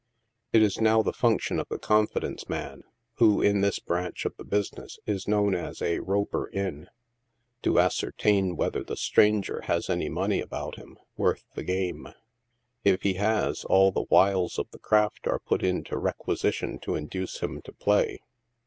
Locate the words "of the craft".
14.57-15.27